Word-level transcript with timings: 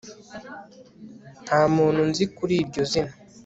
nta 1.45 1.61
muntu 1.75 2.01
nzi 2.09 2.23
kuri 2.35 2.53
iryo 2.61 2.83
zina 2.91 3.13